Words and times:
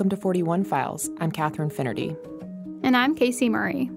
Welcome 0.00 0.16
to 0.16 0.16
41 0.16 0.64
Files. 0.64 1.10
I'm 1.20 1.30
Katharine 1.30 1.68
Finnerty. 1.68 2.16
And 2.82 2.96
I'm 2.96 3.14
Casey 3.14 3.50
Murray. 3.50 3.90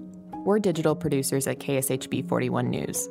We're 0.44 0.58
digital 0.58 0.94
producers 0.94 1.46
at 1.46 1.60
KSHB 1.60 2.28
41 2.28 2.68
News. 2.68 3.08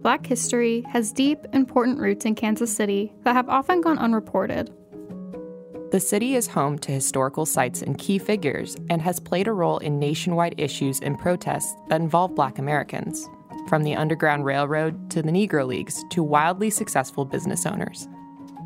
Black 0.00 0.24
history 0.24 0.84
has 0.88 1.10
deep, 1.10 1.40
important 1.52 1.98
roots 1.98 2.24
in 2.24 2.36
Kansas 2.36 2.72
City 2.72 3.12
that 3.24 3.34
have 3.34 3.48
often 3.48 3.80
gone 3.80 3.98
unreported. 3.98 4.72
The 5.90 5.98
city 5.98 6.36
is 6.36 6.46
home 6.46 6.78
to 6.78 6.92
historical 6.92 7.44
sites 7.44 7.82
and 7.82 7.98
key 7.98 8.18
figures 8.18 8.76
and 8.88 9.02
has 9.02 9.18
played 9.18 9.48
a 9.48 9.52
role 9.52 9.78
in 9.78 9.98
nationwide 9.98 10.54
issues 10.58 11.00
and 11.00 11.18
protests 11.18 11.74
that 11.88 12.00
involve 12.00 12.36
black 12.36 12.60
Americans, 12.60 13.28
from 13.68 13.82
the 13.82 13.96
Underground 13.96 14.44
Railroad 14.44 15.10
to 15.10 15.20
the 15.20 15.32
Negro 15.32 15.66
Leagues 15.66 16.04
to 16.10 16.22
wildly 16.22 16.70
successful 16.70 17.24
business 17.24 17.66
owners. 17.66 18.06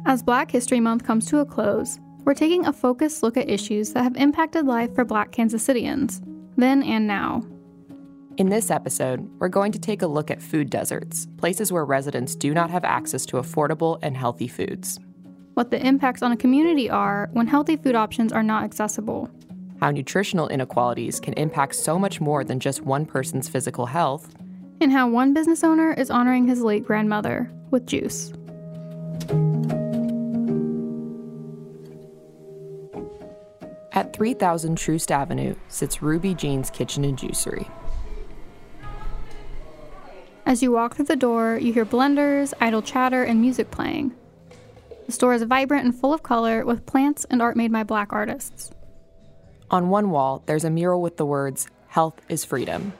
As 0.05 0.23
Black 0.23 0.51
History 0.51 0.81
Month 0.81 1.05
comes 1.05 1.25
to 1.31 1.39
a 1.39 1.47
close, 1.47 1.99
we're 2.25 2.35
taking 2.35 2.67
a 2.67 2.73
focused 2.73 3.23
look 3.23 3.37
at 3.37 3.49
issues 3.49 3.93
that 3.93 4.03
have 4.03 4.17
impacted 4.17 4.67
life 4.67 4.95
for 4.95 5.05
Black 5.05 5.33
Kansas 5.33 5.63
Citians, 5.63 6.21
then 6.57 6.83
and 6.83 7.07
now. 7.07 7.43
In 8.37 8.49
this 8.49 8.71
episode, 8.71 9.29
we're 9.39 9.49
going 9.49 9.73
to 9.73 9.79
take 9.79 10.03
a 10.03 10.07
look 10.07 10.31
at 10.31 10.41
food 10.41 10.71
deserts, 10.71 11.27
places 11.37 11.73
where 11.73 11.85
residents 11.85 12.35
do 12.35 12.55
not 12.55 12.71
have 12.71 12.85
access 12.85 13.27
to 13.27 13.37
affordable 13.37 13.99
and 14.03 14.17
healthy 14.17 14.49
foods. 14.49 14.99
What 15.55 15.71
the 15.71 15.85
impacts 15.85 16.23
on 16.23 16.33
a 16.33 16.37
community 16.37 16.89
are 16.89 17.29
when 17.33 17.47
healthy 17.47 17.77
food 17.77 17.95
options 17.95 18.33
are 18.33 18.43
not 18.43 18.65
accessible. 18.65 19.29
How 19.81 19.91
nutritional 19.91 20.49
inequalities 20.49 21.21
can 21.21 21.35
impact 21.35 21.75
so 21.75 21.99
much 21.99 22.21
more 22.21 22.45
than 22.45 22.61
just 22.61 22.83
one 22.83 23.05
person's 23.05 23.49
physical 23.49 23.87
health. 23.87 24.35
And 24.81 24.93
how 24.93 25.09
one 25.09 25.35
business 25.35 25.65
owner 25.65 25.93
is 25.93 26.11
honoring 26.11 26.47
his 26.47 26.63
late 26.63 26.87
grandmother 26.87 27.51
with 27.71 27.87
juice. 27.87 28.33
At 34.01 34.15
3000 34.15 34.79
Troost 34.79 35.13
Avenue 35.13 35.55
sits 35.69 36.01
Ruby 36.01 36.33
Jean's 36.33 36.71
Kitchen 36.71 37.05
and 37.05 37.19
Juicery. 37.19 37.71
As 40.47 40.63
you 40.63 40.73
walk 40.73 40.97
through 40.97 41.05
the 41.05 41.17
door, 41.17 41.59
you 41.61 41.75
hear 41.75 41.85
blenders, 41.85 42.55
idle 42.63 42.81
chatter, 42.81 43.25
and 43.25 43.43
music 43.43 43.71
playing. 43.71 44.15
The 45.05 45.13
store 45.13 45.35
is 45.35 45.43
vibrant 45.43 45.85
and 45.85 45.95
full 45.95 46.15
of 46.15 46.23
color 46.23 46.65
with 46.65 46.87
plants 46.87 47.27
and 47.27 47.43
art 47.43 47.59
made 47.59 47.73
by 47.73 47.83
black 47.83 48.11
artists. 48.15 48.71
On 49.71 49.91
one 49.91 50.09
wall, 50.09 50.43
there's 50.47 50.65
a 50.65 50.71
mural 50.71 51.03
with 51.03 51.19
the 51.19 51.27
words, 51.27 51.69
Health 51.89 52.23
is 52.31 52.43
Freedom. 52.43 52.95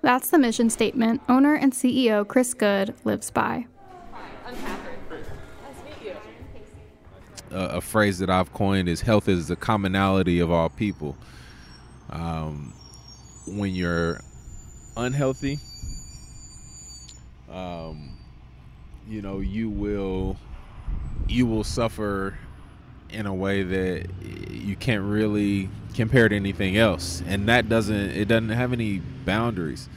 That's 0.00 0.30
the 0.30 0.38
mission 0.38 0.70
statement 0.70 1.20
owner 1.28 1.56
and 1.56 1.74
CEO 1.74 2.26
Chris 2.26 2.54
Good 2.54 2.94
lives 3.04 3.30
by. 3.30 3.66
A, 7.50 7.80
phrase 7.80 8.18
that 8.18 8.30
I've 8.30 8.52
coined 8.52 8.88
is 8.88 9.00
health 9.00 9.28
is 9.28 9.48
the 9.48 9.56
commonality 9.56 10.40
of 10.40 10.50
all 10.50 10.68
people. 10.68 11.16
Um, 12.10 12.72
when 13.46 13.74
you're 13.74 14.20
unhealthy, 14.96 15.58
um, 17.50 18.18
you 19.08 19.22
know, 19.22 19.40
you 19.40 19.70
will 19.70 20.36
you 21.28 21.46
will 21.46 21.64
suffer 21.64 22.38
in 23.10 23.26
a 23.26 23.34
way 23.34 23.62
that 23.62 24.06
you 24.50 24.76
can't 24.76 25.02
really 25.02 25.68
compare 25.94 26.28
to 26.28 26.36
anything 26.36 26.76
else, 26.76 27.22
and 27.26 27.48
that 27.48 27.68
doesn't 27.68 28.10
it 28.10 28.26
doesn't 28.26 28.50
have 28.50 28.72
any 28.72 28.98
boundaries. 28.98 29.88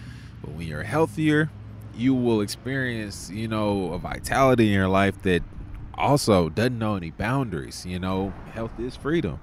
But 0.42 0.52
when 0.52 0.68
you're 0.68 0.84
healthier, 0.84 1.50
you 1.96 2.14
will 2.14 2.42
experience, 2.42 3.30
you 3.30 3.48
know, 3.48 3.94
a 3.94 3.98
vitality 3.98 4.68
in 4.68 4.74
your 4.74 4.88
life 4.88 5.22
that 5.24 5.44
also 6.00 6.50
doesn't 6.50 6.80
know 6.80 6.96
any 6.96 7.12
boundaries. 7.12 7.86
You 7.86 8.00
know, 8.00 8.34
health 8.54 8.80
is 8.80 8.96
freedom. 8.96 9.40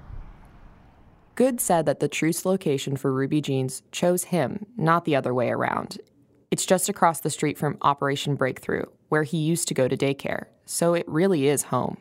Good 1.35 1.61
said 1.61 1.85
that 1.85 1.99
the 1.99 2.07
Troost 2.07 2.45
location 2.45 2.97
for 2.97 3.13
Ruby 3.13 3.41
Jeans 3.41 3.83
chose 3.91 4.25
him, 4.25 4.65
not 4.75 5.05
the 5.05 5.15
other 5.15 5.33
way 5.33 5.49
around. 5.49 5.99
It's 6.49 6.65
just 6.65 6.89
across 6.89 7.19
the 7.19 7.29
street 7.29 7.57
from 7.57 7.77
Operation 7.81 8.35
Breakthrough, 8.35 8.85
where 9.09 9.23
he 9.23 9.37
used 9.37 9.67
to 9.67 9.75
go 9.75 9.87
to 9.87 9.95
daycare, 9.95 10.45
so 10.65 10.95
it 10.95 11.07
really 11.07 11.47
is 11.47 11.63
home. 11.63 11.97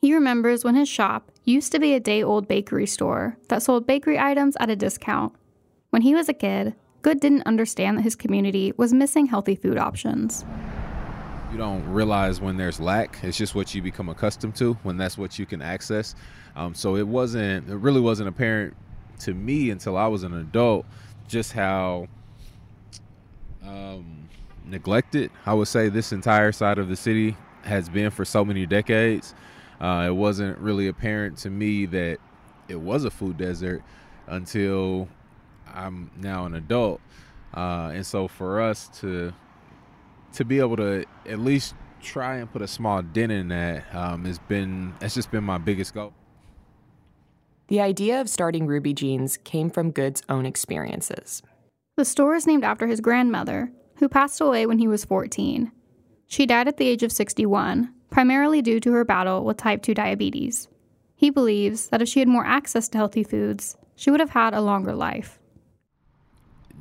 He 0.00 0.14
remembers 0.14 0.64
when 0.64 0.76
his 0.76 0.88
shop 0.88 1.30
used 1.44 1.72
to 1.72 1.78
be 1.78 1.92
a 1.92 2.00
day 2.00 2.22
old 2.22 2.48
bakery 2.48 2.86
store 2.86 3.36
that 3.48 3.62
sold 3.62 3.86
bakery 3.86 4.18
items 4.18 4.56
at 4.60 4.70
a 4.70 4.76
discount. 4.76 5.34
When 5.90 6.02
he 6.02 6.14
was 6.14 6.28
a 6.28 6.34
kid, 6.34 6.74
Good 7.02 7.20
didn't 7.20 7.46
understand 7.46 7.98
that 7.98 8.02
his 8.02 8.16
community 8.16 8.72
was 8.76 8.92
missing 8.92 9.26
healthy 9.26 9.54
food 9.54 9.78
options 9.78 10.44
you 11.50 11.56
don't 11.56 11.86
realize 11.88 12.40
when 12.40 12.56
there's 12.56 12.78
lack. 12.78 13.18
It's 13.22 13.36
just 13.36 13.54
what 13.54 13.74
you 13.74 13.80
become 13.80 14.08
accustomed 14.08 14.56
to 14.56 14.74
when 14.82 14.96
that's 14.96 15.16
what 15.16 15.38
you 15.38 15.46
can 15.46 15.62
access. 15.62 16.14
Um, 16.56 16.74
so 16.74 16.96
it 16.96 17.06
wasn't, 17.06 17.68
it 17.68 17.76
really 17.76 18.00
wasn't 18.00 18.28
apparent 18.28 18.76
to 19.20 19.34
me 19.34 19.70
until 19.70 19.96
I 19.96 20.06
was 20.06 20.22
an 20.22 20.34
adult 20.34 20.84
just 21.26 21.52
how 21.52 22.06
um, 23.64 24.28
neglected 24.64 25.30
I 25.46 25.54
would 25.54 25.68
say 25.68 25.88
this 25.88 26.12
entire 26.12 26.52
side 26.52 26.78
of 26.78 26.88
the 26.88 26.96
city 26.96 27.36
has 27.62 27.88
been 27.88 28.10
for 28.10 28.24
so 28.24 28.44
many 28.44 28.66
decades. 28.66 29.34
Uh, 29.80 30.06
it 30.08 30.14
wasn't 30.14 30.58
really 30.58 30.88
apparent 30.88 31.38
to 31.38 31.50
me 31.50 31.86
that 31.86 32.18
it 32.68 32.80
was 32.80 33.04
a 33.04 33.10
food 33.10 33.36
desert 33.36 33.82
until 34.26 35.08
I'm 35.72 36.10
now 36.16 36.44
an 36.44 36.54
adult. 36.54 37.00
Uh, 37.54 37.92
and 37.94 38.04
so 38.04 38.28
for 38.28 38.60
us 38.60 38.88
to 39.00 39.32
to 40.34 40.44
be 40.44 40.58
able 40.58 40.76
to 40.76 41.04
at 41.26 41.38
least 41.38 41.74
try 42.00 42.36
and 42.36 42.50
put 42.50 42.62
a 42.62 42.68
small 42.68 43.02
dent 43.02 43.32
in 43.32 43.48
that 43.48 43.84
um, 43.94 44.24
has 44.24 44.38
been 44.38 44.94
that's 45.00 45.14
just 45.14 45.30
been 45.30 45.44
my 45.44 45.58
biggest 45.58 45.94
goal. 45.94 46.12
The 47.68 47.80
idea 47.80 48.20
of 48.20 48.28
starting 48.28 48.66
Ruby 48.66 48.94
Jeans 48.94 49.36
came 49.36 49.68
from 49.68 49.90
Good's 49.90 50.22
own 50.28 50.46
experiences. 50.46 51.42
The 51.96 52.04
store 52.04 52.34
is 52.34 52.46
named 52.46 52.64
after 52.64 52.86
his 52.86 53.00
grandmother, 53.00 53.70
who 53.96 54.08
passed 54.08 54.40
away 54.40 54.64
when 54.64 54.78
he 54.78 54.88
was 54.88 55.04
14. 55.04 55.70
She 56.26 56.46
died 56.46 56.68
at 56.68 56.78
the 56.78 56.86
age 56.86 57.02
of 57.02 57.12
61, 57.12 57.92
primarily 58.10 58.62
due 58.62 58.80
to 58.80 58.92
her 58.92 59.04
battle 59.04 59.44
with 59.44 59.56
type 59.58 59.82
2 59.82 59.92
diabetes. 59.94 60.68
He 61.14 61.28
believes 61.28 61.88
that 61.88 62.00
if 62.00 62.08
she 62.08 62.20
had 62.20 62.28
more 62.28 62.46
access 62.46 62.88
to 62.88 62.98
healthy 62.98 63.24
foods, 63.24 63.76
she 63.96 64.10
would 64.10 64.20
have 64.20 64.30
had 64.30 64.54
a 64.54 64.60
longer 64.60 64.94
life 64.94 65.37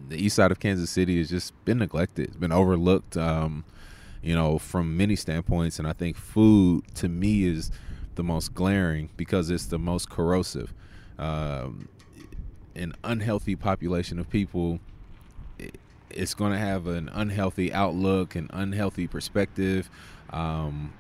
the 0.10 0.24
east 0.24 0.36
side 0.36 0.52
of 0.52 0.60
Kansas 0.60 0.90
City 0.90 1.18
has 1.18 1.30
just 1.30 1.54
been 1.66 1.80
neglected. 1.80 2.28
It's 2.28 2.38
been 2.38 2.52
overlooked, 2.52 3.18
um, 3.18 3.64
you 4.22 4.36
know, 4.36 4.58
from 4.58 4.98
many 4.98 5.16
standpoints. 5.16 5.80
And 5.80 5.88
I 5.88 5.94
think 5.94 6.18
food 6.18 6.84
to 6.96 7.10
me 7.10 7.46
is 7.46 7.72
the 8.16 8.24
most 8.24 8.54
glaring 8.54 9.10
because 9.18 9.50
it's 9.50 9.68
the 9.68 9.80
most 9.80 10.10
corrosive. 10.10 10.74
Um, 11.20 11.90
an 12.76 12.94
unhealthy 13.04 13.56
population 13.56 14.20
of 14.20 14.30
people, 14.30 14.80
it's 16.10 16.34
going 16.34 16.52
to 16.52 16.58
have 16.58 16.88
an 16.88 17.10
unhealthy 17.14 17.74
outlook, 17.74 18.36
an 18.36 18.50
unhealthy 18.54 19.08
perspective. 19.08 19.90
Um, 20.30 20.94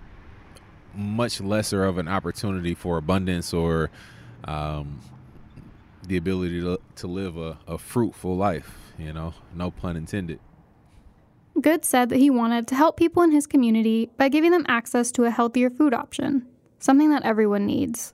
much 0.94 1.40
lesser 1.40 1.84
of 1.86 1.98
an 1.98 2.08
opportunity 2.08 2.74
for 2.74 2.98
abundance 2.98 3.54
or 3.54 3.90
um, 4.46 5.00
the 6.08 6.18
ability 6.18 6.62
to, 6.62 6.80
to 6.96 7.08
live 7.08 7.38
a, 7.38 7.58
a 7.68 7.78
fruitful 7.78 8.36
life 8.36 8.88
you 8.98 9.14
know, 9.14 9.34
no 9.54 9.72
pun 9.72 9.96
intended. 9.96 10.40
Good 11.60 11.86
said 11.86 12.10
that 12.10 12.18
he 12.18 12.30
wanted 12.30 12.68
to 12.68 12.76
help 12.76 12.98
people 12.98 13.24
in 13.24 13.32
his 13.32 13.48
community 13.48 14.10
by 14.18 14.30
giving 14.30 14.52
them 14.52 14.66
access 14.68 15.12
to 15.14 15.24
a 15.24 15.32
healthier 15.32 15.70
food 15.70 15.94
option, 15.94 16.46
something 16.80 17.10
that 17.10 17.24
everyone 17.24 17.66
needs. 17.66 18.14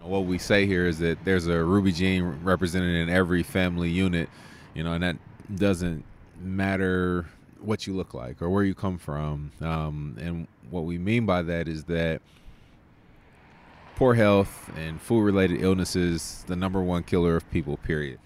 What 0.00 0.26
we 0.26 0.38
say 0.38 0.66
here 0.66 0.86
is 0.86 1.00
that 1.00 1.24
there's 1.24 1.48
a 1.48 1.64
Ruby 1.64 1.90
Jean 1.90 2.22
represented 2.44 2.94
in 2.94 3.08
every 3.08 3.42
family 3.42 3.90
unit, 3.90 4.28
you 4.74 4.84
know, 4.84 4.92
and 4.92 5.02
that 5.02 5.16
doesn't 5.56 6.04
matter 6.40 7.26
what 7.60 7.88
you 7.88 7.94
look 7.94 8.14
like 8.14 8.40
or 8.40 8.48
where 8.48 8.62
you 8.62 8.74
come 8.74 8.98
from. 8.98 9.50
Um, 9.60 10.16
and 10.20 10.46
what 10.70 10.84
we 10.84 10.98
mean 10.98 11.26
by 11.26 11.42
that 11.42 11.66
is 11.66 11.84
that 11.84 12.22
poor 13.96 14.14
health 14.14 14.70
and 14.76 15.00
food 15.00 15.22
related 15.22 15.60
illnesses 15.60 16.44
the 16.46 16.54
number 16.54 16.82
one 16.82 17.02
killer 17.02 17.36
of 17.36 17.50
people 17.50 17.76
period 17.78 18.18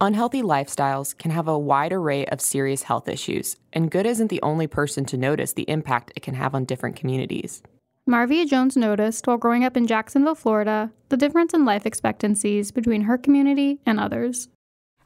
Unhealthy 0.00 0.42
lifestyles 0.42 1.16
can 1.16 1.30
have 1.30 1.48
a 1.48 1.58
wide 1.58 1.92
array 1.92 2.26
of 2.26 2.40
serious 2.40 2.82
health 2.82 3.08
issues, 3.08 3.56
and 3.72 3.90
Good 3.90 4.04
isn't 4.06 4.26
the 4.28 4.42
only 4.42 4.66
person 4.66 5.04
to 5.06 5.16
notice 5.16 5.52
the 5.52 5.70
impact 5.70 6.12
it 6.14 6.22
can 6.22 6.34
have 6.34 6.54
on 6.54 6.64
different 6.64 6.96
communities. 6.96 7.62
Marvia 8.06 8.46
Jones 8.46 8.76
noticed 8.76 9.26
while 9.26 9.38
growing 9.38 9.64
up 9.64 9.78
in 9.78 9.86
Jacksonville, 9.86 10.34
Florida, 10.34 10.90
the 11.08 11.16
difference 11.16 11.54
in 11.54 11.64
life 11.64 11.86
expectancies 11.86 12.70
between 12.70 13.02
her 13.02 13.16
community 13.16 13.78
and 13.86 13.98
others. 13.98 14.48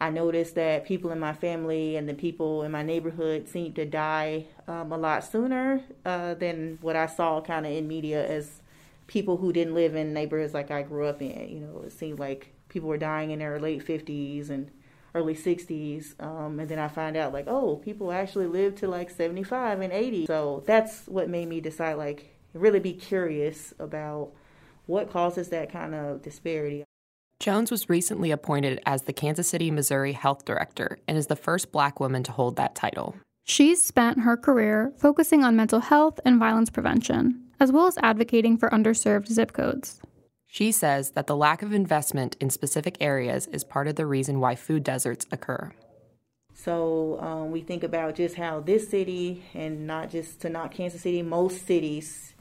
I 0.01 0.11
noticed 0.11 0.57
that 0.57 0.85
people 0.85 1.13
in 1.13 1.21
my 1.21 1.33
family 1.33 1.97
and 1.97 2.09
the 2.09 2.15
people 2.15 2.63
in 2.63 2.73
my 2.73 2.83
neighborhood 2.83 3.49
seemed 3.49 3.77
to 3.77 3.85
die 3.85 4.47
um, 4.67 4.91
a 4.91 4.97
lot 4.97 5.25
sooner 5.25 5.83
uh, 6.05 6.35
than 6.35 6.79
what 6.81 6.97
I 6.97 7.07
saw 7.07 7.41
kind 7.41 7.67
of 7.67 7.73
in 7.73 7.87
media 7.87 8.27
as 8.27 8.58
people 9.09 9.39
who 9.39 9.53
didn't 9.53 9.75
live 9.75 9.97
in 9.97 10.13
neighborhoods 10.13 10.55
like 10.55 10.71
I 10.71 10.83
grew 10.83 11.07
up 11.07 11.21
in. 11.21 11.49
You 11.49 11.61
know, 11.61 11.83
it 11.85 11.93
seemed 11.93 12.21
like 12.21 12.55
people 12.69 12.89
were 12.89 12.99
dying 12.99 13.33
in 13.33 13.41
their 13.41 13.59
late 13.59 13.85
50s 13.85 14.51
and 14.51 14.71
early 15.15 15.35
60s. 15.35 16.15
Um, 16.23 16.61
and 16.61 16.69
then 16.69 16.79
I 16.79 16.87
find 16.87 17.17
out, 17.17 17.33
like, 17.33 17.49
oh, 17.49 17.77
people 17.77 18.13
actually 18.13 18.47
live 18.47 18.77
to 18.77 18.87
like 18.87 19.11
75 19.11 19.81
and 19.81 19.93
80. 19.93 20.27
So 20.27 20.63
that's 20.67 21.07
what 21.07 21.29
made 21.29 21.49
me 21.49 21.61
decide, 21.61 21.95
like, 21.95 22.37
really 22.55 22.79
be 22.79 22.93
curious 22.93 23.75
about 23.81 24.31
what 24.87 25.11
causes 25.11 25.49
that 25.49 25.73
kind 25.73 25.95
of 25.95 26.23
disparity. 26.23 26.85
Jones 27.41 27.71
was 27.71 27.89
recently 27.89 28.31
appointed 28.31 28.81
as 28.85 29.03
the 29.03 29.13
Kansas 29.13 29.49
City, 29.49 29.71
Missouri 29.71 30.13
Health 30.13 30.45
Director 30.45 30.99
and 31.07 31.17
is 31.17 31.29
the 31.29 31.37
first 31.37 31.71
black 31.71 32.01
woman 32.01 32.23
to 32.25 32.33
hold 32.33 32.57
that 32.57 32.75
title. 32.75 33.15
She's 33.45 33.83
spent 33.83 34.21
her 34.21 34.37
career 34.37 34.93
focusing 34.99 35.45
on 35.45 35.57
mental 35.57 35.81
health 35.81 36.19
and 36.25 36.39
violence 36.39 36.69
prevention, 36.69 37.48
as 37.61 37.73
well 37.73 37.87
as 37.87 37.99
advocating 37.99 38.57
for 38.57 38.71
underserved 38.71 39.29
zip 39.29 39.53
codes. 39.53 40.01
She 40.47 40.73
says 40.73 41.11
that 41.11 41.27
the 41.27 41.37
lack 41.37 41.63
of 41.63 41.73
investment 41.73 42.37
in 42.41 42.51
specific 42.51 42.97
areas 43.01 43.47
is 43.49 43.65
part 43.65 43.87
of 43.87 43.97
the 43.97 44.07
reason 44.07 44.41
why 44.41 44.55
food 44.55 44.83
deserts 44.83 45.27
occur. 45.31 45.73
So 46.55 47.21
um, 47.21 47.51
we 47.51 47.61
think 47.61 47.85
about 47.85 48.17
just 48.17 48.35
how 48.35 48.61
this 48.61 48.89
city, 48.89 49.45
and 49.55 49.87
not 49.87 50.11
just 50.11 50.41
to 50.41 50.49
not 50.49 50.73
Kansas 50.73 51.03
City, 51.03 51.23
most 51.23 51.67
cities 51.67 52.35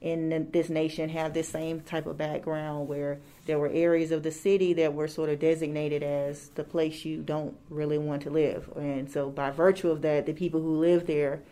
in 0.00 0.48
this 0.52 0.68
nation 0.68 1.08
have 1.08 1.34
this 1.34 1.48
same 1.48 1.80
type 1.80 2.06
of 2.06 2.16
background 2.16 2.86
where 2.86 3.18
there 3.46 3.58
were 3.58 3.68
areas 3.68 4.12
of 4.12 4.22
the 4.22 4.30
city 4.30 4.72
that 4.74 4.94
were 4.94 5.08
sort 5.08 5.28
of 5.28 5.40
designated 5.40 6.02
as 6.02 6.50
the 6.50 6.62
place 6.62 7.04
you 7.04 7.20
don't 7.20 7.56
really 7.68 7.98
want 7.98 8.22
to 8.22 8.30
live. 8.30 8.70
And 8.76 9.10
so 9.10 9.28
by 9.28 9.50
virtue 9.50 9.90
of 9.90 10.02
that, 10.02 10.26
the 10.26 10.32
people 10.32 10.62
who 10.62 10.78
live 10.78 11.06
there 11.06 11.42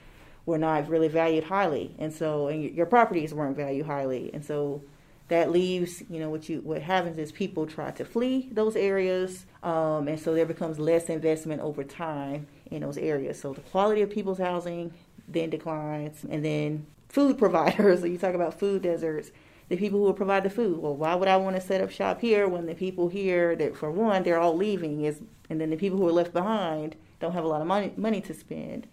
were 0.46 0.58
not 0.58 0.88
really 0.88 1.08
valued 1.08 1.44
highly. 1.44 1.94
And 1.98 2.14
so 2.14 2.48
and 2.48 2.62
your 2.75 2.87
properties 2.87 3.34
weren't 3.34 3.56
valued 3.56 3.87
highly. 3.87 4.31
And 4.32 4.44
so 4.44 4.82
that 5.28 5.50
leaves, 5.50 6.02
you 6.08 6.20
know, 6.20 6.31
what 6.31 6.48
you 6.48 6.60
what 6.60 6.82
happens 6.82 7.19
is 7.19 7.32
people 7.32 7.66
try 7.66 7.90
to 7.90 8.04
flee 8.04 8.48
those 8.52 8.76
areas, 8.76 9.44
um, 9.62 10.06
and 10.06 10.20
so 10.20 10.34
there 10.34 10.46
becomes 10.46 10.78
less 10.78 11.08
investment 11.08 11.60
over 11.62 11.82
time 11.82 12.46
in 12.70 12.82
those 12.82 12.96
areas. 12.96 13.40
So 13.40 13.52
the 13.52 13.60
quality 13.62 14.02
of 14.02 14.10
people's 14.10 14.38
housing 14.38 14.93
then 15.26 15.50
declines, 15.50 16.25
and 16.28 16.44
then 16.44 16.87
food 17.08 17.38
providers. 17.44 18.00
So 18.00 18.06
you 18.06 18.19
talk 18.19 18.34
about 18.34 18.58
food 18.58 18.82
deserts. 18.82 19.32
The 19.69 19.76
people 19.76 19.98
who 19.98 20.04
will 20.04 20.12
provide 20.12 20.44
the 20.44 20.50
food. 20.50 20.78
Well, 20.78 20.94
why 20.94 21.16
would 21.16 21.26
I 21.26 21.37
want 21.38 21.56
to 21.56 21.62
set 21.62 21.81
up 21.81 21.90
shop 21.90 22.20
here 22.20 22.46
when 22.46 22.66
the 22.66 22.75
people 22.76 23.08
here 23.08 23.56
that, 23.56 23.76
for 23.76 23.90
one, 23.90 24.22
they're 24.22 24.38
all 24.38 24.56
leaving, 24.56 25.04
is, 25.04 25.20
and 25.50 25.60
then 25.60 25.70
the 25.70 25.76
people 25.76 25.98
who 25.98 26.06
are 26.06 26.12
left 26.12 26.32
behind 26.32 26.94
don't 27.19 27.32
have 27.32 27.43
a 27.43 27.48
lot 27.48 27.60
of 27.60 27.66
money 27.66 27.93
money 27.96 28.20
to 28.20 28.32
spend. 28.32 28.87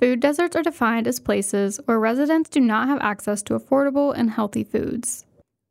Food 0.00 0.18
deserts 0.18 0.56
are 0.56 0.62
defined 0.62 1.06
as 1.06 1.20
places 1.20 1.78
where 1.84 2.00
residents 2.00 2.50
do 2.50 2.60
not 2.60 2.88
have 2.88 3.00
access 3.00 3.42
to 3.44 3.58
affordable 3.58 4.12
and 4.16 4.30
healthy 4.30 4.64
foods. 4.64 5.24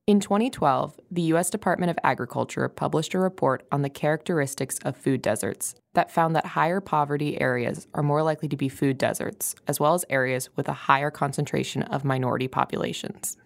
In 0.07 0.19
2012, 0.19 0.99
the 1.11 1.21
U.S. 1.23 1.49
Department 1.49 1.89
of 1.89 1.99
Agriculture 2.03 2.67
published 2.67 3.13
a 3.13 3.19
report 3.19 3.65
on 3.71 3.81
the 3.81 3.89
characteristics 3.89 4.77
of 4.79 4.97
food 4.97 5.21
deserts 5.21 5.75
that 5.93 6.11
found 6.11 6.35
that 6.35 6.47
higher 6.47 6.81
poverty 6.81 7.39
areas 7.39 7.87
are 7.93 8.03
more 8.03 8.23
likely 8.23 8.47
to 8.49 8.57
be 8.57 8.69
food 8.69 8.97
deserts, 8.97 9.55
as 9.67 9.79
well 9.79 9.93
as 9.93 10.03
areas 10.09 10.49
with 10.55 10.67
a 10.67 10.73
higher 10.73 11.11
concentration 11.11 11.83
of 11.83 12.03
minority 12.03 12.47
populations. 12.47 13.37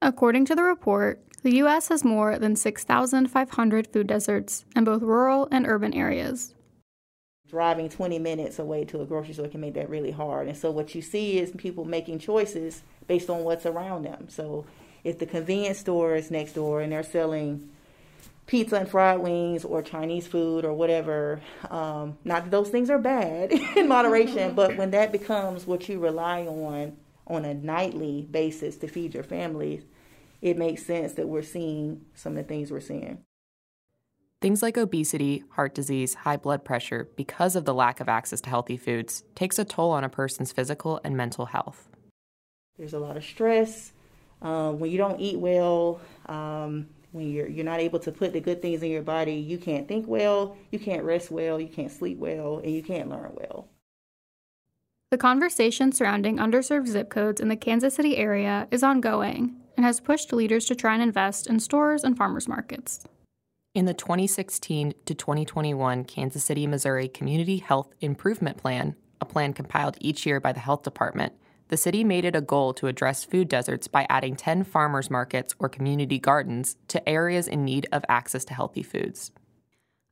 According 0.00 0.46
to 0.46 0.56
the 0.56 0.64
report, 0.64 1.20
the 1.42 1.56
U.S. 1.56 1.88
has 1.88 2.04
more 2.04 2.38
than 2.38 2.56
6,500 2.56 3.86
food 3.88 4.06
deserts 4.06 4.64
in 4.74 4.84
both 4.84 5.02
rural 5.02 5.48
and 5.50 5.66
urban 5.66 5.92
areas, 5.92 6.54
driving 7.52 7.86
20 7.86 8.18
minutes 8.18 8.58
away 8.58 8.82
to 8.82 9.02
a 9.02 9.04
grocery 9.04 9.34
store 9.34 9.46
can 9.46 9.60
make 9.60 9.74
that 9.74 9.90
really 9.90 10.10
hard. 10.10 10.48
And 10.48 10.56
so 10.56 10.70
what 10.70 10.94
you 10.94 11.02
see 11.02 11.38
is 11.38 11.50
people 11.50 11.84
making 11.84 12.18
choices 12.18 12.80
based 13.06 13.28
on 13.28 13.44
what's 13.44 13.66
around 13.66 14.04
them. 14.04 14.30
So 14.30 14.64
if 15.04 15.18
the 15.18 15.26
convenience 15.26 15.78
store 15.78 16.16
is 16.16 16.30
next 16.30 16.54
door 16.54 16.80
and 16.80 16.90
they're 16.90 17.02
selling 17.02 17.68
pizza 18.46 18.76
and 18.76 18.88
fried 18.88 19.20
wings 19.20 19.66
or 19.66 19.82
Chinese 19.82 20.26
food 20.26 20.64
or 20.64 20.72
whatever, 20.72 21.42
um, 21.68 22.16
not 22.24 22.44
that 22.44 22.50
those 22.50 22.70
things 22.70 22.88
are 22.88 22.98
bad 22.98 23.52
in 23.76 23.86
moderation, 23.86 24.54
but 24.54 24.78
when 24.78 24.90
that 24.92 25.12
becomes 25.12 25.66
what 25.66 25.86
you 25.90 25.98
rely 25.98 26.46
on 26.46 26.96
on 27.26 27.44
a 27.44 27.52
nightly 27.52 28.26
basis 28.30 28.76
to 28.76 28.88
feed 28.88 29.12
your 29.12 29.22
family, 29.22 29.82
it 30.40 30.56
makes 30.56 30.86
sense 30.86 31.12
that 31.12 31.28
we're 31.28 31.42
seeing 31.42 32.00
some 32.14 32.32
of 32.32 32.38
the 32.38 32.44
things 32.44 32.70
we're 32.70 32.80
seeing. 32.80 33.22
Things 34.42 34.60
like 34.60 34.76
obesity, 34.76 35.44
heart 35.50 35.72
disease, 35.72 36.14
high 36.14 36.36
blood 36.36 36.64
pressure, 36.64 37.08
because 37.14 37.54
of 37.54 37.64
the 37.64 37.72
lack 37.72 38.00
of 38.00 38.08
access 38.08 38.40
to 38.40 38.50
healthy 38.50 38.76
foods, 38.76 39.22
takes 39.36 39.56
a 39.56 39.64
toll 39.64 39.92
on 39.92 40.02
a 40.02 40.08
person's 40.08 40.50
physical 40.50 41.00
and 41.04 41.16
mental 41.16 41.46
health. 41.46 41.88
There's 42.76 42.92
a 42.92 42.98
lot 42.98 43.16
of 43.16 43.22
stress. 43.22 43.92
Um, 44.42 44.80
when 44.80 44.90
you 44.90 44.98
don't 44.98 45.20
eat 45.20 45.38
well, 45.38 46.00
um, 46.26 46.88
when 47.12 47.30
you're, 47.30 47.46
you're 47.46 47.64
not 47.64 47.78
able 47.78 48.00
to 48.00 48.10
put 48.10 48.32
the 48.32 48.40
good 48.40 48.60
things 48.60 48.82
in 48.82 48.90
your 48.90 49.02
body, 49.02 49.34
you 49.34 49.58
can't 49.58 49.86
think 49.86 50.08
well, 50.08 50.56
you 50.72 50.80
can't 50.80 51.04
rest 51.04 51.30
well, 51.30 51.60
you 51.60 51.68
can't 51.68 51.92
sleep 51.92 52.18
well, 52.18 52.58
and 52.64 52.72
you 52.74 52.82
can't 52.82 53.08
learn 53.08 53.30
well. 53.34 53.68
The 55.12 55.18
conversation 55.18 55.92
surrounding 55.92 56.38
underserved 56.38 56.88
zip 56.88 57.10
codes 57.10 57.40
in 57.40 57.46
the 57.46 57.54
Kansas 57.54 57.94
City 57.94 58.16
area 58.16 58.66
is 58.72 58.82
ongoing 58.82 59.54
and 59.76 59.86
has 59.86 60.00
pushed 60.00 60.32
leaders 60.32 60.64
to 60.64 60.74
try 60.74 60.94
and 60.94 61.02
invest 61.02 61.46
in 61.46 61.60
stores 61.60 62.02
and 62.02 62.16
farmers 62.16 62.48
markets. 62.48 63.06
In 63.74 63.86
the 63.86 63.94
2016 63.94 64.92
to 65.06 65.14
2021 65.14 66.04
Kansas 66.04 66.44
City, 66.44 66.66
Missouri 66.66 67.08
Community 67.08 67.56
Health 67.56 67.94
Improvement 68.02 68.58
Plan, 68.58 68.96
a 69.18 69.24
plan 69.24 69.54
compiled 69.54 69.96
each 69.98 70.26
year 70.26 70.40
by 70.40 70.52
the 70.52 70.60
health 70.60 70.82
department, 70.82 71.32
the 71.68 71.78
city 71.78 72.04
made 72.04 72.26
it 72.26 72.36
a 72.36 72.42
goal 72.42 72.74
to 72.74 72.86
address 72.86 73.24
food 73.24 73.48
deserts 73.48 73.88
by 73.88 74.06
adding 74.10 74.36
10 74.36 74.64
farmers 74.64 75.08
markets 75.08 75.54
or 75.58 75.70
community 75.70 76.18
gardens 76.18 76.76
to 76.88 77.08
areas 77.08 77.48
in 77.48 77.64
need 77.64 77.88
of 77.92 78.04
access 78.10 78.44
to 78.44 78.52
healthy 78.52 78.82
foods. 78.82 79.30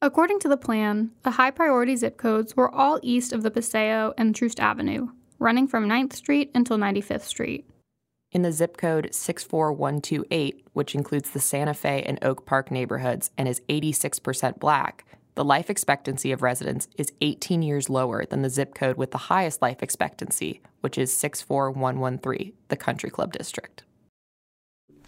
According 0.00 0.38
to 0.38 0.48
the 0.48 0.56
plan, 0.56 1.10
the 1.22 1.32
high 1.32 1.50
priority 1.50 1.96
zip 1.96 2.16
codes 2.16 2.56
were 2.56 2.74
all 2.74 2.98
east 3.02 3.34
of 3.34 3.42
the 3.42 3.50
Paseo 3.50 4.14
and 4.16 4.34
Troost 4.34 4.58
Avenue, 4.58 5.08
running 5.38 5.68
from 5.68 5.86
9th 5.86 6.14
Street 6.14 6.50
until 6.54 6.78
95th 6.78 7.24
Street. 7.24 7.68
In 8.32 8.42
the 8.42 8.52
zip 8.52 8.76
code 8.76 9.12
64128, 9.12 10.64
which 10.72 10.94
includes 10.94 11.30
the 11.30 11.40
Santa 11.40 11.74
Fe 11.74 12.04
and 12.06 12.16
Oak 12.22 12.46
Park 12.46 12.70
neighborhoods 12.70 13.32
and 13.36 13.48
is 13.48 13.60
86% 13.68 14.60
black, 14.60 15.04
the 15.34 15.44
life 15.44 15.68
expectancy 15.68 16.30
of 16.30 16.40
residents 16.40 16.86
is 16.96 17.12
18 17.20 17.62
years 17.62 17.90
lower 17.90 18.24
than 18.24 18.42
the 18.42 18.50
zip 18.50 18.72
code 18.72 18.96
with 18.96 19.10
the 19.10 19.18
highest 19.18 19.60
life 19.60 19.82
expectancy, 19.82 20.60
which 20.80 20.96
is 20.96 21.12
64113, 21.12 22.52
the 22.68 22.76
Country 22.76 23.10
Club 23.10 23.32
District. 23.32 23.82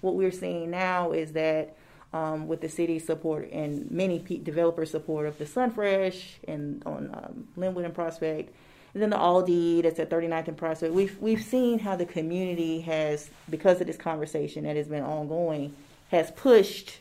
What 0.01 0.17
we're 0.17 0.33
seeing 0.33 0.73
now 0.73 1.13
is 1.13 1.33
that 1.33 1.77
um, 2.13 2.49
with 2.49 2.61
the 2.61 2.69
city's 2.69 3.07
support 3.07 3.49
and 3.53 3.89
many 3.89 4.19
developer 4.19 4.85
support 4.85 5.27
of 5.27 5.39
the 5.39 5.45
Sunfresh 5.45 6.23
and 6.49 6.83
on 6.85 7.11
um, 7.15 7.49
Linwood 7.55 7.85
and 7.85 7.95
Prospect, 7.95 8.53
then 9.01 9.11
the 9.11 9.17
Aldi 9.17 9.83
that's 9.83 9.99
at 9.99 10.11
39th 10.11 10.49
and 10.49 10.57
Prospect. 10.57 10.93
We've 10.93 11.17
we've 11.21 11.43
seen 11.43 11.79
how 11.79 11.97
the 11.97 12.05
community 12.05 12.81
has, 12.83 13.31
because 13.49 13.81
of 13.81 13.87
this 13.87 13.97
conversation 13.97 14.65
that 14.65 14.77
has 14.77 14.89
been 14.89 15.03
ongoing, 15.03 15.75
has 16.11 16.31
pushed 16.33 16.99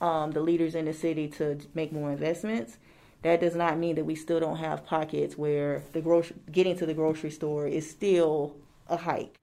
um, 0.00 0.32
the 0.32 0.40
leaders 0.40 0.74
in 0.74 0.86
the 0.86 0.94
city 0.94 1.28
to 1.28 1.58
make 1.74 1.92
more 1.92 2.10
investments. 2.10 2.78
That 3.22 3.40
does 3.40 3.54
not 3.54 3.78
mean 3.78 3.96
that 3.96 4.04
we 4.04 4.14
still 4.14 4.40
don't 4.40 4.58
have 4.58 4.86
pockets 4.86 5.36
where 5.36 5.82
the 5.92 6.00
grocery, 6.00 6.36
getting 6.50 6.76
to 6.78 6.86
the 6.86 6.94
grocery 6.94 7.30
store 7.30 7.66
is 7.66 7.88
still 7.88 8.54
a 8.88 8.96
hike. 8.96 9.34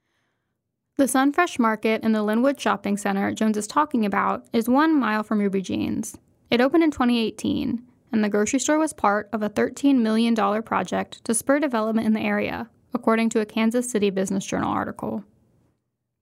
The 0.95 1.05
Sunfresh 1.05 1.57
Market 1.57 2.03
in 2.03 2.11
the 2.11 2.21
Linwood 2.21 2.59
Shopping 2.59 2.97
Center 2.97 3.33
Jones 3.33 3.57
is 3.57 3.65
talking 3.65 4.05
about 4.05 4.45
is 4.53 4.69
one 4.69 4.97
mile 4.97 5.23
from 5.23 5.39
Ruby 5.39 5.61
Jean's. 5.61 6.17
It 6.51 6.61
opened 6.61 6.83
in 6.83 6.91
2018 6.91 7.81
and 8.13 8.23
the 8.23 8.29
grocery 8.29 8.59
store 8.59 8.77
was 8.77 8.93
part 8.93 9.27
of 9.33 9.41
a 9.41 9.49
$13 9.49 9.97
million 9.97 10.35
project 10.63 11.25
to 11.25 11.33
spur 11.33 11.59
development 11.59 12.05
in 12.05 12.13
the 12.13 12.21
area, 12.21 12.69
according 12.93 13.27
to 13.29 13.39
a 13.41 13.45
Kansas 13.45 13.89
City 13.89 14.11
Business 14.11 14.45
Journal 14.45 14.71
article. 14.71 15.23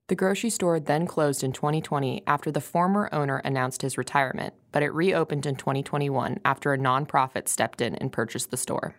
The 0.08 0.16
grocery 0.16 0.50
store 0.50 0.80
then 0.80 1.06
closed 1.06 1.44
in 1.44 1.52
2020 1.52 2.24
after 2.26 2.50
the 2.50 2.62
former 2.62 3.10
owner 3.12 3.38
announced 3.44 3.82
his 3.82 3.98
retirement, 3.98 4.54
but 4.72 4.84
it 4.84 4.94
reopened 4.94 5.46
in 5.46 5.56
2021 5.56 6.40
after 6.46 6.74
a 6.74 6.78
nonprofit 6.78 7.50
stepped 7.50 7.82
in 7.82 7.96
and 7.96 8.12
purchased 8.12 8.52
the 8.52 8.58
store. 8.58 8.96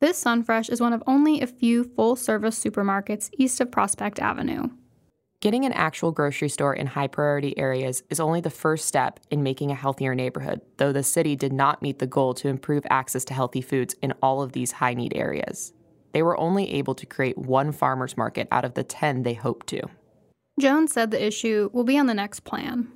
This 0.00 0.22
Sunfresh 0.22 0.70
is 0.70 0.80
one 0.80 0.92
of 0.92 1.02
only 1.06 1.40
a 1.40 1.46
few 1.46 1.82
full 1.82 2.14
service 2.14 2.62
supermarkets 2.62 3.30
east 3.38 3.60
of 3.60 3.70
Prospect 3.70 4.20
Avenue. 4.20 4.68
Getting 5.40 5.64
an 5.64 5.72
actual 5.72 6.10
grocery 6.10 6.48
store 6.48 6.74
in 6.74 6.88
high 6.88 7.06
priority 7.06 7.56
areas 7.56 8.02
is 8.10 8.18
only 8.18 8.40
the 8.40 8.50
first 8.50 8.86
step 8.86 9.20
in 9.30 9.44
making 9.44 9.70
a 9.70 9.76
healthier 9.76 10.12
neighborhood, 10.12 10.62
though 10.78 10.90
the 10.90 11.04
city 11.04 11.36
did 11.36 11.52
not 11.52 11.80
meet 11.80 12.00
the 12.00 12.08
goal 12.08 12.34
to 12.34 12.48
improve 12.48 12.84
access 12.90 13.24
to 13.26 13.34
healthy 13.34 13.60
foods 13.60 13.94
in 14.02 14.12
all 14.20 14.42
of 14.42 14.50
these 14.50 14.72
high 14.72 14.94
need 14.94 15.12
areas. 15.14 15.72
They 16.10 16.24
were 16.24 16.36
only 16.40 16.68
able 16.72 16.96
to 16.96 17.06
create 17.06 17.38
one 17.38 17.70
farmer's 17.70 18.16
market 18.16 18.48
out 18.50 18.64
of 18.64 18.74
the 18.74 18.82
10 18.82 19.22
they 19.22 19.34
hoped 19.34 19.68
to. 19.68 19.82
Jones 20.58 20.92
said 20.92 21.12
the 21.12 21.24
issue 21.24 21.70
will 21.72 21.84
be 21.84 21.98
on 21.98 22.06
the 22.06 22.14
next 22.14 22.40
plan. 22.40 22.88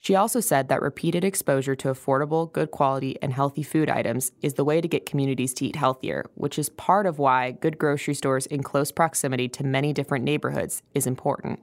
She 0.00 0.16
also 0.16 0.40
said 0.40 0.66
that 0.66 0.82
repeated 0.82 1.22
exposure 1.22 1.76
to 1.76 1.92
affordable, 1.92 2.52
good 2.52 2.72
quality, 2.72 3.16
and 3.22 3.32
healthy 3.32 3.62
food 3.62 3.88
items 3.88 4.32
is 4.42 4.54
the 4.54 4.64
way 4.64 4.80
to 4.80 4.88
get 4.88 5.06
communities 5.06 5.54
to 5.54 5.66
eat 5.66 5.76
healthier, 5.76 6.24
which 6.34 6.58
is 6.58 6.70
part 6.70 7.06
of 7.06 7.20
why 7.20 7.52
good 7.52 7.78
grocery 7.78 8.14
stores 8.14 8.46
in 8.46 8.64
close 8.64 8.90
proximity 8.90 9.48
to 9.50 9.62
many 9.64 9.92
different 9.92 10.24
neighborhoods 10.24 10.82
is 10.92 11.06
important 11.06 11.60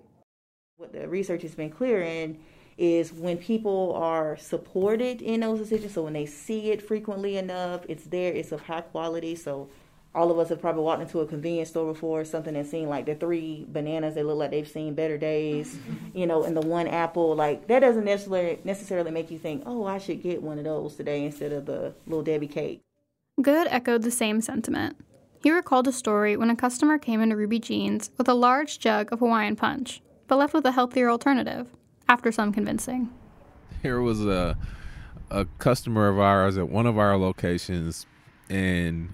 what 0.92 1.02
the 1.02 1.08
research 1.08 1.42
has 1.44 1.56
been 1.56 1.70
clear 1.70 2.02
in 2.02 2.38
is 2.78 3.14
when 3.14 3.38
people 3.38 3.94
are 3.96 4.38
supported 4.38 5.22
in 5.22 5.42
those 5.42 5.60
decisions, 5.60 5.94
so 5.94 6.04
when 6.04 6.14
they 6.14 6.26
see 6.26 6.72
it 6.72 6.82
frequently 6.82 7.38
enough, 7.38 7.82
it's 7.88 8.06
there, 8.06 8.34
it's 8.34 8.52
of 8.52 8.62
high 8.62 8.82
quality. 8.82 9.36
So 9.36 9.70
all 10.16 10.32
of 10.32 10.40
us 10.40 10.50
have 10.50 10.60
probably 10.60 10.82
walked 10.82 11.02
into 11.02 11.20
a 11.20 11.28
convenience 11.28 11.70
store 11.70 11.94
before, 11.94 12.26
something 12.26 12.56
and 12.56 12.68
seen 12.68 12.90
like 12.90 13.06
the 13.06 13.16
three 13.16 13.66
bananas 13.70 14.16
that 14.16 14.26
look 14.26 14.38
like 14.38 14.52
they've 14.52 14.68
seen 14.68 14.96
better 14.96 15.18
days, 15.18 15.78
you 16.14 16.26
know, 16.26 16.44
and 16.44 16.58
the 16.58 16.62
one 16.62 16.88
apple. 16.88 17.36
Like 17.36 17.68
that 17.68 17.80
doesn't 17.80 18.06
necessarily 18.06 18.60
necessarily 18.64 19.12
make 19.12 19.30
you 19.30 19.38
think, 19.38 19.64
oh, 19.66 19.86
I 19.86 19.98
should 20.00 20.24
get 20.24 20.42
one 20.42 20.58
of 20.58 20.64
those 20.64 20.96
today 20.96 21.26
instead 21.26 21.52
of 21.52 21.66
the 21.66 21.94
little 22.08 22.24
Debbie 22.24 22.48
cake. 22.48 22.82
Good 23.42 23.68
echoed 23.70 24.04
the 24.04 24.12
same 24.12 24.42
sentiment. 24.42 24.98
He 25.44 25.52
recalled 25.52 25.88
a 25.88 25.92
story 25.92 26.38
when 26.38 26.52
a 26.52 26.56
customer 26.56 27.00
came 27.00 27.20
into 27.20 27.36
Ruby 27.36 27.60
Jeans 27.60 28.12
with 28.18 28.30
a 28.30 28.34
large 28.36 28.80
jug 28.80 29.12
of 29.12 29.20
Hawaiian 29.20 29.56
punch, 29.56 30.02
but 30.32 30.38
left 30.38 30.54
with 30.54 30.66
a 30.66 30.72
healthier 30.72 31.10
alternative 31.10 31.68
after 32.08 32.32
some 32.32 32.54
convincing. 32.54 33.10
Here 33.82 34.00
was 34.00 34.26
a 34.26 34.58
a 35.30 35.44
customer 35.60 36.08
of 36.08 36.20
ours 36.20 36.58
at 36.58 36.70
one 36.70 36.86
of 36.86 36.98
our 36.98 37.18
locations 37.18 38.06
and 38.50 39.10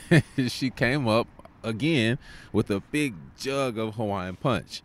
she 0.48 0.68
came 0.68 1.08
up 1.08 1.26
again 1.64 2.18
with 2.52 2.70
a 2.70 2.80
big 2.80 3.14
jug 3.38 3.78
of 3.78 3.94
Hawaiian 3.94 4.36
punch. 4.36 4.82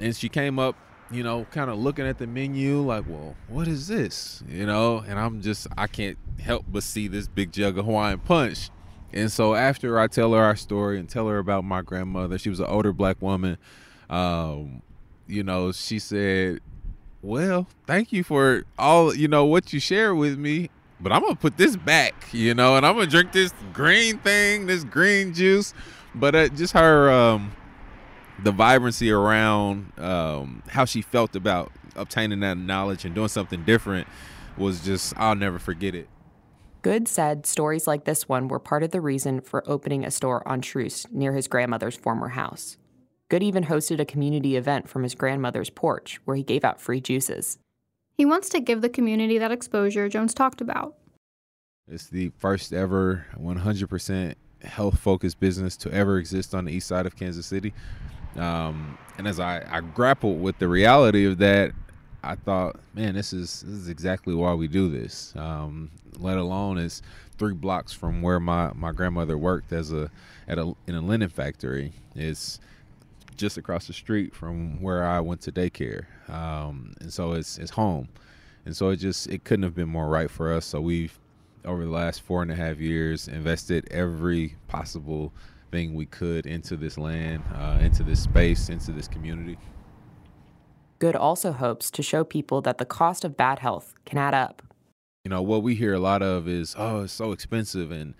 And 0.00 0.16
she 0.16 0.28
came 0.28 0.58
up, 0.58 0.74
you 1.12 1.22
know, 1.22 1.44
kind 1.52 1.70
of 1.70 1.78
looking 1.78 2.04
at 2.04 2.18
the 2.18 2.26
menu 2.26 2.80
like, 2.80 3.04
well, 3.06 3.36
what 3.46 3.68
is 3.68 3.86
this? 3.86 4.42
You 4.48 4.66
know, 4.66 5.04
and 5.06 5.16
I'm 5.16 5.42
just, 5.42 5.68
I 5.78 5.86
can't 5.86 6.18
help 6.40 6.64
but 6.66 6.82
see 6.82 7.06
this 7.06 7.28
big 7.28 7.52
jug 7.52 7.78
of 7.78 7.84
Hawaiian 7.84 8.18
punch. 8.18 8.70
And 9.12 9.30
so 9.30 9.54
after 9.54 10.00
I 10.00 10.08
tell 10.08 10.32
her 10.32 10.42
our 10.42 10.56
story 10.56 10.98
and 10.98 11.08
tell 11.08 11.28
her 11.28 11.38
about 11.38 11.62
my 11.62 11.82
grandmother, 11.82 12.36
she 12.36 12.50
was 12.50 12.58
an 12.58 12.66
older 12.66 12.92
black 12.92 13.22
woman. 13.22 13.58
Um, 14.12 14.82
you 15.26 15.42
know, 15.42 15.72
she 15.72 15.98
said, 15.98 16.60
well, 17.22 17.66
thank 17.86 18.12
you 18.12 18.22
for 18.22 18.64
all, 18.78 19.14
you 19.14 19.26
know, 19.26 19.44
what 19.44 19.72
you 19.72 19.80
shared 19.80 20.16
with 20.16 20.38
me 20.38 20.70
but 21.02 21.10
I'm 21.10 21.20
gonna 21.20 21.34
put 21.34 21.56
this 21.56 21.76
back, 21.76 22.14
you 22.32 22.54
know, 22.54 22.76
and 22.76 22.86
I'm 22.86 22.94
gonna 22.94 23.08
drink 23.08 23.32
this 23.32 23.52
green 23.72 24.18
thing, 24.18 24.66
this 24.66 24.84
green 24.84 25.34
juice. 25.34 25.74
But 26.14 26.34
uh, 26.34 26.48
just 26.48 26.74
her, 26.74 27.10
um, 27.10 27.52
the 28.42 28.52
vibrancy 28.52 29.10
around 29.10 29.92
um, 29.98 30.62
how 30.68 30.84
she 30.84 31.02
felt 31.02 31.34
about 31.34 31.72
obtaining 31.96 32.40
that 32.40 32.56
knowledge 32.56 33.04
and 33.04 33.14
doing 33.14 33.28
something 33.28 33.64
different 33.64 34.06
was 34.56 34.84
just, 34.84 35.14
I'll 35.16 35.34
never 35.34 35.58
forget 35.58 35.94
it. 35.94 36.08
Good 36.82 37.08
said 37.08 37.46
stories 37.46 37.86
like 37.86 38.04
this 38.04 38.28
one 38.28 38.48
were 38.48 38.58
part 38.58 38.82
of 38.82 38.90
the 38.90 39.00
reason 39.00 39.40
for 39.40 39.68
opening 39.68 40.04
a 40.04 40.10
store 40.10 40.46
on 40.46 40.60
Troost 40.60 41.12
near 41.12 41.32
his 41.32 41.48
grandmother's 41.48 41.96
former 41.96 42.28
house. 42.28 42.76
Good 43.32 43.42
even 43.42 43.64
hosted 43.64 43.98
a 43.98 44.04
community 44.04 44.56
event 44.56 44.90
from 44.90 45.04
his 45.04 45.14
grandmother's 45.14 45.70
porch 45.70 46.20
where 46.26 46.36
he 46.36 46.42
gave 46.42 46.66
out 46.66 46.82
free 46.82 47.00
juices. 47.00 47.56
He 48.12 48.26
wants 48.26 48.50
to 48.50 48.60
give 48.60 48.82
the 48.82 48.90
community 48.90 49.38
that 49.38 49.50
exposure 49.50 50.06
Jones 50.10 50.34
talked 50.34 50.60
about. 50.60 50.96
It's 51.90 52.08
the 52.08 52.30
first 52.36 52.74
ever 52.74 53.24
100% 53.40 54.34
health 54.64 54.98
focused 54.98 55.40
business 55.40 55.78
to 55.78 55.90
ever 55.90 56.18
exist 56.18 56.54
on 56.54 56.66
the 56.66 56.72
east 56.74 56.86
side 56.86 57.06
of 57.06 57.16
Kansas 57.16 57.46
City. 57.46 57.72
Um, 58.36 58.98
and 59.16 59.26
as 59.26 59.40
I, 59.40 59.64
I 59.66 59.80
grappled 59.80 60.38
with 60.38 60.58
the 60.58 60.68
reality 60.68 61.24
of 61.24 61.38
that, 61.38 61.72
I 62.22 62.34
thought, 62.34 62.80
man, 62.92 63.14
this 63.14 63.32
is 63.32 63.62
this 63.62 63.78
is 63.78 63.88
exactly 63.88 64.34
why 64.34 64.52
we 64.52 64.68
do 64.68 64.90
this. 64.90 65.32
Um, 65.36 65.90
let 66.18 66.36
alone 66.36 66.76
it's 66.76 67.00
three 67.38 67.54
blocks 67.54 67.94
from 67.94 68.20
where 68.20 68.38
my, 68.38 68.72
my 68.74 68.92
grandmother 68.92 69.38
worked 69.38 69.72
as 69.72 69.90
a 69.90 70.10
at 70.46 70.58
a 70.58 70.74
in 70.86 70.96
a 70.96 71.00
linen 71.00 71.30
factory. 71.30 71.94
It's 72.14 72.60
just 73.36 73.58
across 73.58 73.86
the 73.86 73.92
street 73.92 74.34
from 74.34 74.80
where 74.80 75.04
I 75.04 75.20
went 75.20 75.40
to 75.42 75.52
daycare, 75.52 76.06
um, 76.28 76.94
and 77.00 77.12
so 77.12 77.32
it's 77.32 77.58
it's 77.58 77.70
home, 77.70 78.08
and 78.64 78.76
so 78.76 78.90
it 78.90 78.96
just 78.96 79.28
it 79.28 79.44
couldn't 79.44 79.64
have 79.64 79.74
been 79.74 79.88
more 79.88 80.08
right 80.08 80.30
for 80.30 80.52
us. 80.52 80.66
So 80.66 80.80
we've 80.80 81.18
over 81.64 81.84
the 81.84 81.90
last 81.90 82.22
four 82.22 82.42
and 82.42 82.50
a 82.50 82.54
half 82.54 82.78
years 82.78 83.28
invested 83.28 83.86
every 83.90 84.56
possible 84.68 85.32
thing 85.70 85.94
we 85.94 86.06
could 86.06 86.46
into 86.46 86.76
this 86.76 86.98
land, 86.98 87.42
uh, 87.54 87.78
into 87.80 88.02
this 88.02 88.20
space, 88.20 88.68
into 88.68 88.92
this 88.92 89.08
community. 89.08 89.56
Good 90.98 91.16
also 91.16 91.52
hopes 91.52 91.90
to 91.92 92.02
show 92.02 92.22
people 92.22 92.60
that 92.62 92.78
the 92.78 92.84
cost 92.84 93.24
of 93.24 93.36
bad 93.36 93.58
health 93.58 93.94
can 94.04 94.18
add 94.18 94.34
up. 94.34 94.62
You 95.24 95.30
know 95.30 95.42
what 95.42 95.62
we 95.62 95.74
hear 95.74 95.94
a 95.94 96.00
lot 96.00 96.22
of 96.22 96.48
is, 96.48 96.74
"Oh, 96.76 97.02
it's 97.02 97.12
so 97.12 97.32
expensive," 97.32 97.90
and 97.90 98.14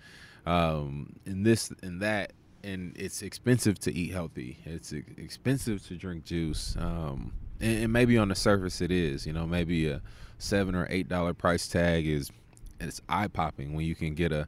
um, 0.45 1.15
and 1.25 1.45
this 1.45 1.71
and 1.81 2.01
that 2.01 2.33
and 2.63 2.95
it's 2.97 3.21
expensive 3.21 3.79
to 3.79 3.93
eat 3.93 4.11
healthy. 4.11 4.59
It's 4.65 4.93
expensive 4.93 5.85
to 5.87 5.95
drink 5.95 6.25
juice. 6.25 6.75
Um, 6.79 7.33
and, 7.59 7.83
and, 7.83 7.93
maybe 7.93 8.17
on 8.17 8.29
the 8.29 8.35
surface 8.35 8.81
it 8.81 8.91
is. 8.91 9.25
You 9.25 9.33
know, 9.33 9.45
maybe 9.45 9.87
a 9.87 10.01
seven 10.37 10.75
or 10.75 10.87
eight 10.89 11.09
dollar 11.09 11.33
price 11.33 11.67
tag 11.67 12.07
is 12.07 12.31
it's 12.79 13.01
eye 13.09 13.27
popping 13.27 13.73
when 13.73 13.85
you 13.85 13.95
can 13.95 14.15
get 14.15 14.31
a 14.31 14.47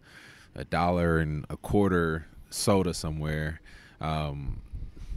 a 0.56 0.64
dollar 0.66 1.20
and 1.20 1.46
a 1.50 1.58
quarter 1.58 2.28
soda 2.50 2.94
somewhere. 2.94 3.60
Um, 4.00 4.62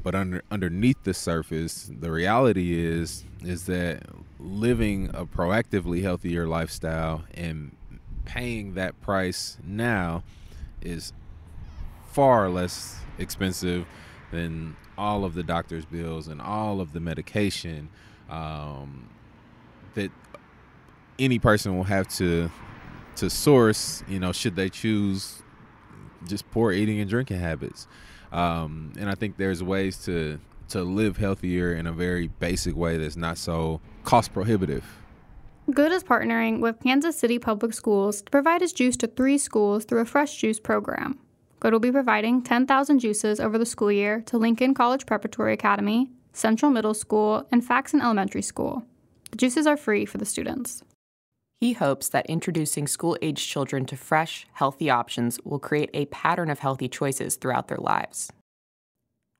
but 0.03 0.15
under 0.15 0.43
underneath 0.51 1.03
the 1.05 1.15
surface, 1.15 1.91
the 2.01 2.11
reality 2.11 2.79
is 2.79 3.25
is 3.45 3.67
that 3.67 4.03
living 4.39 5.11
a 5.15 5.25
proactively 5.25 6.03
healthier 6.03 6.47
lifestyle 6.47 7.25
and 7.35 7.77
paying 8.25 8.75
that 8.75 9.01
price 9.01 9.59
now 9.65 10.23
is 10.83 11.13
far 12.09 12.49
less 12.49 13.01
expensive 13.19 13.87
than 14.31 14.77
all 14.97 15.25
of 15.25 15.35
the 15.35 15.43
doctor's 15.43 15.85
bills 15.85 16.29
and 16.29 16.41
all 16.41 16.81
of 16.81 16.93
the 16.93 17.01
medication 17.01 17.89
um, 18.29 19.09
that 19.95 20.11
any 21.19 21.39
person 21.39 21.77
will 21.77 21.85
have 21.85 22.09
to 22.09 22.51
to 23.17 23.31
source. 23.31 24.03
You 24.09 24.21
know, 24.21 24.33
should 24.33 24.57
they 24.57 24.69
choose 24.69 25.43
just 26.27 26.51
poor 26.51 26.73
eating 26.73 27.01
and 27.01 27.09
drinking 27.09 27.39
habits. 27.39 27.87
Um, 28.33 28.93
and 28.99 29.09
I 29.09 29.15
think 29.15 29.37
there's 29.37 29.63
ways 29.63 30.05
to 30.05 30.41
to 30.71 30.83
live 30.83 31.17
healthier 31.17 31.73
in 31.75 31.87
a 31.87 31.93
very 31.93 32.29
basic 32.29 32.77
way 32.77 32.99
that's 32.99 33.17
not 33.17 33.39
so 33.39 33.81
cost 34.05 34.35
prohibitive. 34.35 34.85
Good 35.73 35.93
is 35.93 36.05
partnering 36.05 36.61
with 36.61 36.81
Kansas 36.81 37.19
City 37.19 37.39
Public 37.39 37.73
Schools 37.73 38.21
to 38.21 38.31
provide 38.31 38.61
his 38.61 38.75
juice 38.75 38.97
to 38.99 39.07
three 39.07 39.39
schools 39.39 39.87
through 39.87 40.01
a 40.01 40.05
fresh 40.05 40.37
juice 40.37 40.61
program. 40.61 41.19
Good 41.61 41.73
will 41.73 41.81
be 41.81 41.91
providing 41.91 42.43
10,000 42.43 43.01
juices 43.01 43.41
over 43.41 43.59
the 43.59 43.67
school 43.67 43.91
year 43.91 44.21
to 44.27 44.39
Lincoln 44.39 44.75
College 44.75 45.07
Preparatory 45.07 45.53
Academy, 45.53 46.11
Central 46.33 46.71
Middle 46.71 46.95
School, 46.95 47.49
and 47.51 47.65
Faxon 47.67 48.01
Elementary 48.01 48.43
School. 48.43 48.85
The 49.33 49.39
juices 49.39 49.67
are 49.67 49.77
free 49.77 50.05
for 50.05 50.19
the 50.19 50.25
students. 50.25 50.85
He 51.61 51.73
hopes 51.73 52.09
that 52.11 52.27
introducing 52.27 52.87
school 52.87 53.19
age 53.21 53.45
children 53.49 53.85
to 53.87 53.97
fresh, 53.97 54.47
healthy 54.53 54.89
options 54.89 55.41
will 55.43 55.59
create 55.59 55.91
a 55.93 56.07
pattern 56.07 56.51
of 56.51 56.61
healthy 56.61 56.89
choices 56.89 57.35
throughout 57.35 57.67
their 57.67 57.79
lives. 57.79 58.31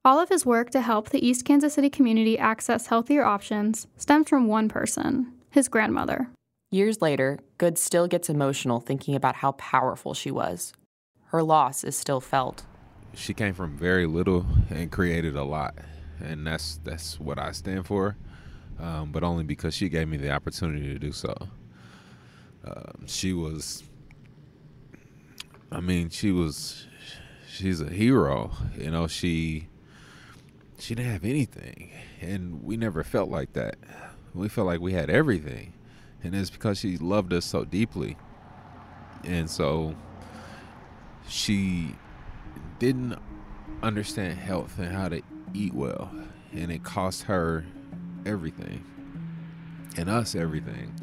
All 0.05 0.19
of 0.19 0.29
his 0.29 0.45
work 0.45 0.71
to 0.71 0.81
help 0.81 1.11
the 1.11 1.25
East 1.25 1.45
Kansas 1.45 1.75
City 1.75 1.91
community 1.91 2.37
access 2.37 2.89
healthier 2.89 3.25
options 3.25 3.87
stems 3.97 4.29
from 4.29 4.49
one 4.49 4.69
person 4.69 5.33
his 5.51 5.69
grandmother. 5.69 6.29
Years 6.71 7.01
later, 7.01 7.39
Good 7.57 7.79
still 7.79 8.09
gets 8.09 8.29
emotional 8.29 8.81
thinking 8.81 9.15
about 9.15 9.37
how 9.37 9.53
powerful 9.53 10.13
she 10.13 10.31
was 10.31 10.73
her 11.29 11.43
loss 11.43 11.85
is 11.85 11.97
still 11.97 12.21
felt. 12.21 12.65
She 13.15 13.35
came 13.35 13.55
from 13.55 13.77
very 13.77 14.07
little 14.07 14.47
and 14.71 14.91
created 14.91 15.37
a 15.37 15.45
lot, 15.45 15.75
and 16.21 16.47
that's 16.47 16.81
that's 16.85 17.19
what 17.21 17.39
I 17.39 17.53
stand 17.53 17.87
for. 17.87 18.17
Um, 18.79 19.11
but 19.11 19.25
only 19.25 19.45
because 19.45 19.75
she 19.75 19.89
gave 19.89 20.09
me 20.09 20.17
the 20.17 20.31
opportunity 20.31 20.93
to 20.93 20.99
do 20.99 21.11
so. 21.11 21.35
Uh, 22.65 22.93
she 23.07 23.33
was, 23.33 23.83
I 25.73 25.81
mean, 25.81 26.11
she 26.11 26.31
was, 26.31 26.87
she's 27.49 27.81
a 27.81 27.91
hero. 27.91 28.53
You 28.77 28.91
know, 28.91 29.07
she 29.09 29.69
she 30.79 30.95
didn't 30.95 31.13
have 31.13 31.25
anything, 31.25 31.91
and 32.21 32.63
we 32.63 32.77
never 32.77 33.03
felt 33.03 33.31
like 33.31 33.53
that. 33.55 33.77
We 34.33 34.49
felt 34.49 34.67
like 34.67 34.81
we 34.81 34.93
had 34.93 35.11
everything, 35.11 35.73
and 36.23 36.35
it's 36.35 36.51
because 36.51 36.79
she 36.79 36.97
loved 36.97 37.33
us 37.33 37.45
so 37.45 37.65
deeply, 37.65 38.17
and 39.25 39.51
so 39.51 39.97
she 41.29 41.95
didn't 42.79 43.19
understand 43.83 44.39
health 44.39 44.79
and 44.79 44.93
how 44.93 45.09
to 45.09 45.23
eat 45.55 45.75
well, 45.75 46.11
and 46.53 46.73
it 46.73 46.83
cost 46.83 47.25
her 47.25 47.65
everything 48.27 48.85
and 49.97 50.09
us 50.09 50.35
everything. 50.35 50.95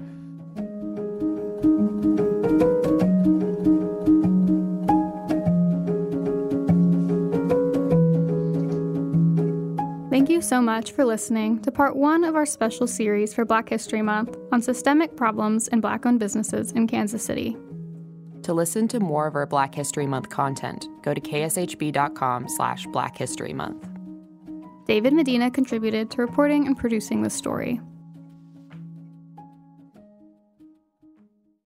Thank 10.09 10.29
you 10.29 10.41
so 10.41 10.61
much 10.61 10.93
for 10.93 11.03
listening 11.03 11.59
to 11.61 11.71
part 11.71 11.95
one 11.95 12.23
of 12.23 12.35
our 12.35 12.45
special 12.45 12.87
series 12.87 13.33
for 13.33 13.43
Black 13.43 13.67
History 13.67 14.01
Month 14.01 14.37
on 14.51 14.61
systemic 14.61 15.15
problems 15.17 15.67
in 15.67 15.81
Black 15.81 16.05
owned 16.05 16.19
businesses 16.19 16.71
in 16.71 16.87
Kansas 16.87 17.23
City. 17.23 17.57
To 18.45 18.53
listen 18.53 18.87
to 18.89 18.99
more 18.99 19.25
of 19.25 19.33
our 19.33 19.47
Black 19.47 19.73
History 19.73 20.05
Month 20.05 20.29
content, 20.29 20.87
go 21.01 21.15
to 21.15 21.19
kshb.com 21.19 22.47
slash 22.47 22.85
Black 22.93 23.17
History 23.17 23.53
Month. 23.53 23.89
David 24.85 25.13
Medina 25.13 25.49
contributed 25.49 26.11
to 26.11 26.21
reporting 26.21 26.67
and 26.67 26.77
producing 26.77 27.23
this 27.23 27.33
story. 27.33 27.81